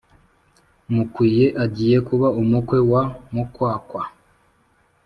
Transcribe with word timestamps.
Mukwiye 0.93 1.45
agiye 1.63 1.97
kuba 2.07 2.27
umukwe 2.41 2.77
wa 2.91 3.03
mukwakwa 3.33 4.01